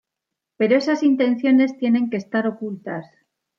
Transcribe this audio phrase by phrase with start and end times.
[0.57, 3.05] Pero esas intenciones tienen que estar ocultas.